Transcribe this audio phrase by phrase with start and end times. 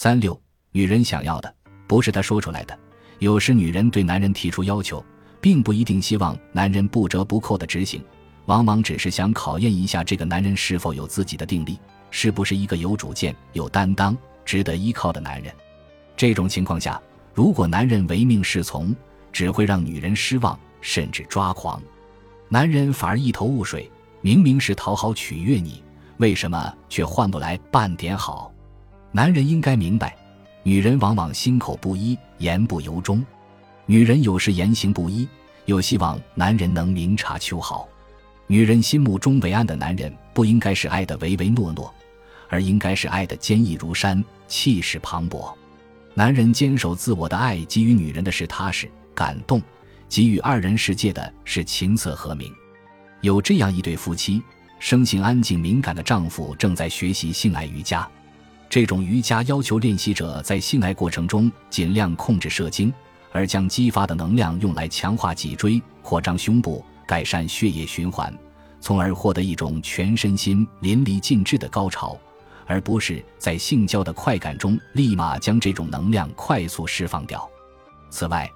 [0.00, 1.52] 三六，女人想要的
[1.88, 2.78] 不是她说出来的。
[3.18, 5.04] 有时女人对男人提出要求，
[5.40, 8.00] 并不一定希望男人不折不扣的执行，
[8.46, 11.80] 往往只是想考验一下这个男人是否有自己的定力，
[12.12, 15.52] 是不是一个有主见、有担当、值得依靠的男人。
[16.16, 17.02] 这种情况下，
[17.34, 18.94] 如果男人唯命是从，
[19.32, 21.82] 只会让女人失望，甚至抓狂。
[22.48, 23.90] 男人反而一头雾水，
[24.20, 25.82] 明明是讨好取悦你，
[26.18, 28.54] 为什么却换不来半点好？
[29.18, 30.16] 男人应该明白，
[30.62, 33.20] 女人往往心口不一，言不由衷。
[33.84, 35.28] 女人有时言行不一，
[35.64, 37.88] 又希望男人能明察秋毫。
[38.46, 41.92] 女人心目中伟岸的男人，不应该是爱的唯唯诺诺，
[42.48, 45.52] 而应该是爱的坚毅如山，气势磅礴。
[46.14, 49.60] 男人坚守自我的爱，给予女人的是踏实感动。
[50.08, 52.54] 给予二人世界的是琴瑟和鸣。
[53.22, 54.40] 有这样一对夫妻，
[54.78, 58.08] 生性安静敏感的丈夫正在学习性爱瑜伽。
[58.70, 62.92] 这种瑜伽要求练习者在性爱过程中尽量控制射精，
[63.32, 68.32] 而将激发的能量用来强化脊椎、扩张胸部、改善血液循环，
[68.78, 72.18] 从而获得一种全身心淋漓尽致的高潮，
[72.66, 77.48] 而不是在性交的快感中立马将这种能量快速释放掉。
[78.10, 78.46] 此外，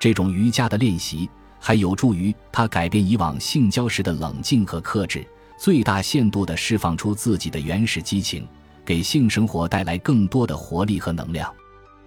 [0.00, 5.24] 这种瑜伽的练习还有助于他改变以往性交时的冷静和克制，
[5.56, 8.44] 最大限度地释放出自己的原始激情，
[8.84, 11.52] 给性生活带来更多的活力和能量。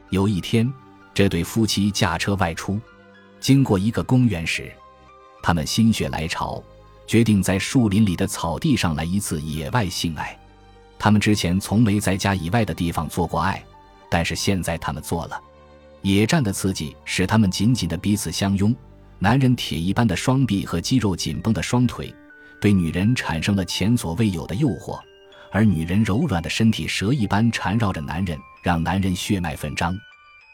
[0.10, 0.72] 有一天，
[1.14, 2.80] 这对夫妻驾车外出，
[3.40, 4.72] 经过一个公园时，
[5.42, 6.64] 他们心血来潮，
[7.08, 10.38] 决定在树林里的草地上来一次野外性爱。
[10.98, 13.64] 他们之前从没在家以外的地方做过爱，
[14.10, 15.40] 但是现在他们做了。
[16.02, 18.76] 野战的刺激使他们紧紧的彼此相拥，
[19.18, 22.14] 男人铁一般的双臂和肌肉紧绷的双腿，
[22.62, 25.00] 对女人产生了前所未有的诱惑，
[25.56, 29.98] 而女人柔软的身体蛇一般缠绕着男人，让男人血脉奋张。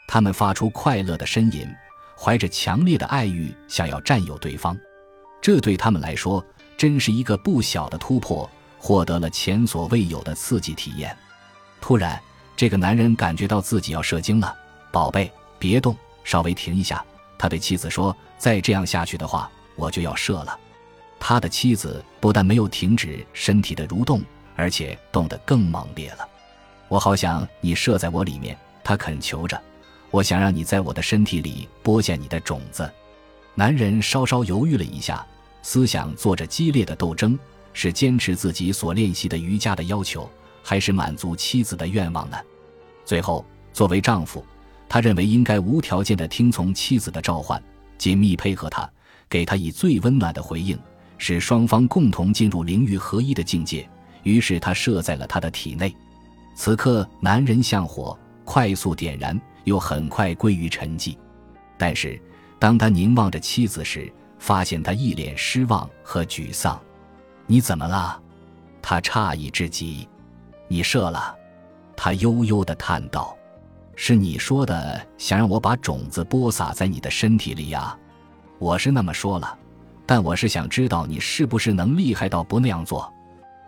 [0.08, 1.68] 他们发出快乐的呻吟，
[2.16, 4.78] 怀着强烈的爱欲想要占有对方，
[5.42, 6.46] 这对他们来说
[6.78, 11.18] 真是一个不小的突破，获得了前所未有的刺激体验。
[11.82, 12.22] 突然，
[12.56, 14.56] 这个男人感觉到自己要射精了，
[14.92, 15.32] 宝贝。
[15.58, 17.04] 别动，稍微停一下。
[17.40, 20.60] 他对妻子说：“再这样下去的话，我就要射了。”
[21.20, 24.22] 他的妻子不但没有停止身体的蠕动，
[24.56, 26.28] 而且动得更猛烈了。
[26.88, 29.60] 我好想你射在我里面，他恳求着。
[30.10, 32.92] 我想让你在我的身体里播下你的种子。
[33.56, 35.26] 男人稍稍犹豫了一下，
[35.62, 37.40] 思想做着激烈的斗争：
[37.74, 40.30] 是坚持自己所练习的瑜伽的要求，
[40.62, 42.38] 还是满足妻子的愿望呢？
[43.06, 44.46] 最后，作为丈夫。
[44.90, 47.64] 他认为应该无条件地听从妻子的召唤，
[47.98, 48.90] 紧密配合她，
[49.30, 50.78] 给她以最温暖的回应，
[51.18, 53.90] 使双方共同进入灵域合一的境界。
[54.24, 55.96] 于是他射在了他的体内。
[56.56, 61.18] 此刻，男人像火，快速点燃，又很快归于沉寂。
[61.78, 62.22] 但是，
[62.60, 66.80] 当他凝望着妻子时，发现她一脸失望和沮丧。
[67.48, 68.22] “你怎么了？”
[68.82, 70.08] 他诧异至极。
[70.68, 71.36] “你射了。”
[71.96, 73.36] 他悠悠地叹道。
[73.96, 77.96] 是你说的，想让我把种子播撒在你的身体里呀？
[78.58, 79.58] 我是那么说了，
[80.06, 83.12] 但我是想知道你是不是能厉害到不那样做。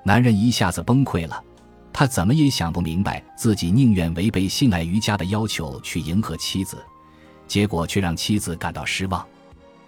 [0.04, 1.42] 男人一下子崩溃了，
[1.92, 6.84] 他怎么也想不明白，自己宁愿违背性爱瑜伽的要求去迎合妻子，
[7.48, 9.26] 结果却让妻子感到失望。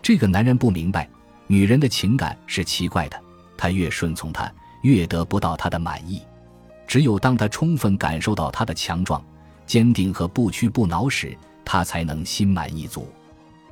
[0.02, 1.10] 这个男人不明白，
[1.48, 3.22] 女人的情感是奇怪的，
[3.58, 6.22] 他越顺从她，越得不到她的满意。
[6.88, 9.24] 只有当他充分感受到她的强壮。
[9.68, 13.10] 坚定和不屈不挠时，他才能心满意足。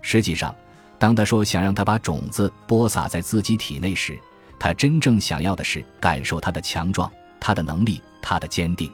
[0.01, 0.55] 实际上，
[0.97, 4.19] 当他说想让他把种子播撒在自己体内时，
[4.63, 8.89] 他真正想要的是感受他的强壮、他的能力、他的坚定。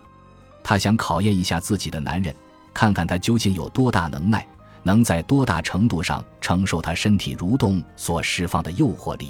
[0.63, 2.35] 他想考验一下自己的男人，
[2.73, 4.43] 看看他究竟有多大能耐，
[4.81, 9.29] 能在多大程度上承受他身体蠕动所释放的诱惑力。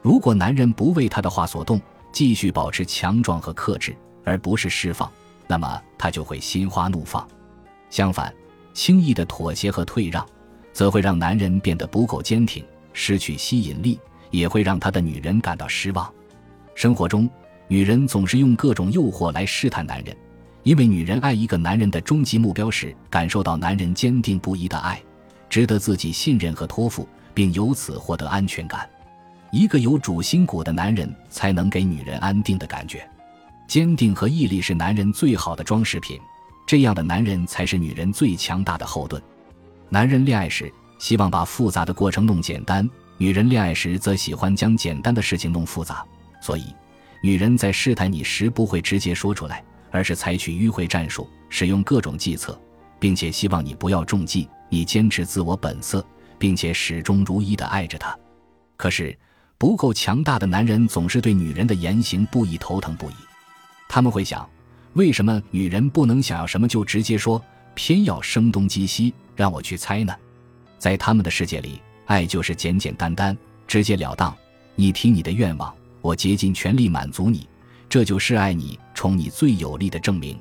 [0.00, 1.80] 如果男人不为他的话所动，
[2.12, 5.10] 继续保持强壮和克制，而不是释放。
[5.48, 7.26] 那么他就会心花怒放，
[7.90, 8.32] 相反，
[8.74, 10.24] 轻易的妥协和退让，
[10.72, 13.98] 则会让男人变得不够坚挺，失去吸引力，
[14.36, 16.12] 也会让他的女人感到失望。
[16.74, 17.28] 生活中，
[17.68, 20.16] 女人总是用各种诱惑来试探男人，
[20.62, 25.00] 因为女人爱一个男人的终极目标是感受到男人坚定不移的爱，
[25.48, 28.88] 值得自己信任和托付，并由此获得安全感。
[29.52, 33.08] 一个有主心骨的男人，才能给女人安定的感觉。
[33.68, 36.18] 坚定和毅力是男人最好的装饰品，
[36.66, 39.22] 这样的男人才是女人最强大的后盾。
[39.88, 46.04] 男人恋爱时希望把复杂的过程弄简单，女人恋爱时则喜欢将简单的事情弄复杂。
[46.40, 46.74] 所以，
[47.22, 52.60] 女人在试探你时不会直接说出来，而是采取迂回战术，使用各种计策，
[52.98, 54.48] 并且希望你不要中计。
[54.68, 56.04] 你坚持自我本色，
[56.38, 58.16] 并且始终如一的爱着他。
[58.76, 59.16] 可是，
[59.56, 63.14] 不够强大的男人总是对女人的言行不已头疼不已。
[63.88, 64.48] 他们会想：
[64.94, 67.40] 为什么女人不能想要什么就直接说，
[67.74, 70.12] 偏要声东击西，让我去猜呢？
[70.76, 73.36] 在他们的世界里，爱就是简简单单、
[73.66, 74.34] 直截了当。
[74.74, 77.48] 你提你的愿望，我竭尽全力满足你，
[77.88, 80.38] 这就是爱你、宠你最有力的证明。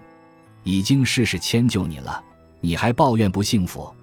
[0.63, 2.23] 已经事事迁就你了，
[2.61, 3.93] 你还抱怨不幸福？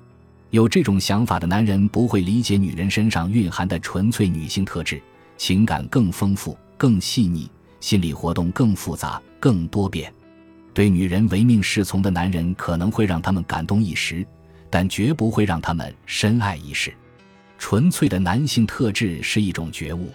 [0.50, 5.00] 有这种想法的男人不会理解女人身上蕴含的纯粹女性特质，
[5.36, 10.12] 情感更丰富、更细腻，心理活动更复杂、更多变。
[10.72, 14.26] 对女人唯命是从的男人可能会让他们感动一时，
[14.68, 16.92] 但绝不会让他们深爱一世。
[17.60, 20.10] 纯粹的男性特质是一种觉悟，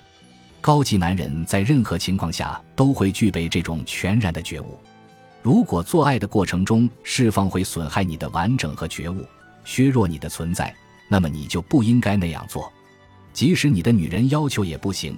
[0.59, 4.77] 高级男人在任何情况下都会具备这种全然的觉悟。
[5.43, 9.23] 如果做爱的过程中释放会损害你的完整和觉悟。
[9.63, 10.75] 削弱你的存在，
[11.07, 12.71] 那么你就不应该那样做。
[13.31, 15.17] 即使你的女人要求也不行，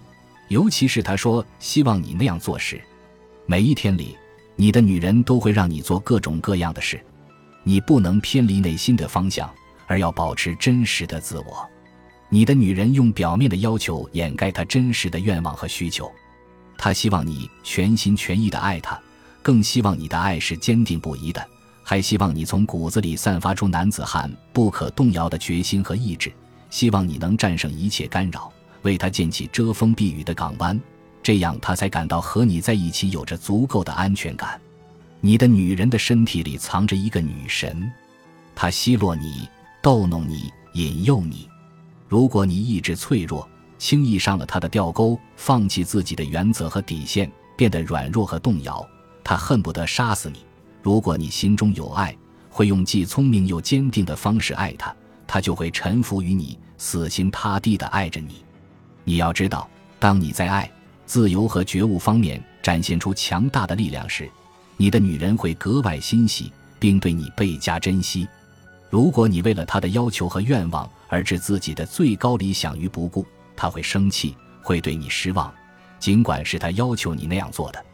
[0.50, 2.80] 尤其是她说希望你那样做时。
[3.46, 4.16] 每一天里，
[4.56, 7.00] 你的女人都会让你做各种各样的事，
[7.64, 9.50] 你不能偏离内心的方向，
[9.86, 11.68] 而要保持真实的自我。
[12.30, 16.12] 你的女人用表面的要求掩盖她真实的愿望和需求，
[16.78, 19.00] 她希望你全心全意的爱她，
[19.42, 21.46] 更希望你的爱是坚定不移的。
[21.84, 26.30] 还希望你从骨子里散发出男子汉不可动摇的决心和意志，
[26.70, 28.52] 希望你能战胜一切干扰，
[28.82, 30.78] 为他建起遮风避雨的港湾，
[31.24, 34.60] 这样他才感到和你在一起有着足够的安全感。
[35.22, 37.90] 你的女人的身体里藏着一个女神，
[38.54, 39.48] 她奚落你，
[39.82, 41.48] 逗弄你，引诱你。
[42.08, 48.88] 如果你意志脆弱，轻易上了他的钓钩，放弃自己的原则和底线，变得软弱和动摇，
[49.24, 50.40] 他恨不得杀死你。
[50.82, 52.16] 如果你心中有爱，
[52.50, 54.96] 会用既聪明又坚定的方式爱他，
[55.28, 58.44] 他就会臣服于你，死心塌地地爱着你。
[59.04, 59.70] 你要知道，
[60.00, 60.70] 当你在爱、
[61.06, 64.30] 自由和觉悟方面展现出强大的力量时，
[64.78, 68.28] 你的女人会格外欣喜，并对你倍加珍惜。
[68.90, 73.26] 如果你为了他的要求和愿望而置自己的最高理想于不顾，
[73.56, 75.54] 他会生气，会对你失望，
[76.00, 77.86] 尽管是他要求你那样做的。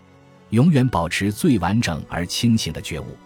[0.52, 3.18] 永远保持最完整而清醒的觉悟。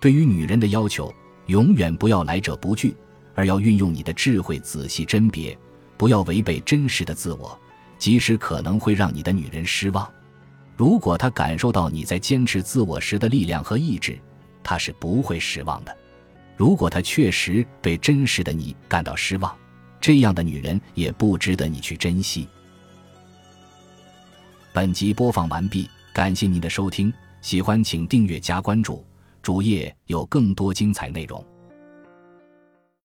[0.00, 1.14] 对于女人的要求，
[1.46, 2.96] 永远不要来者不拒，
[3.34, 5.56] 而要运用你的智慧仔细甄别，
[5.96, 7.56] 不要违背真实的自我，
[7.96, 10.10] 即使可能会让你的女人失望。
[10.76, 14.18] 如果她感受到你在坚持自我时的力量和意志，
[14.64, 15.96] 她是不会失望的。
[16.56, 19.54] 如果她确实对真实的你感到失望，
[20.00, 22.48] 这样的女人也不值得你去珍惜。
[24.72, 25.88] 本集播放完毕。
[26.12, 29.04] 感谢您的收听，喜欢请订阅加关注，
[29.42, 31.44] 主页有更多精彩内容。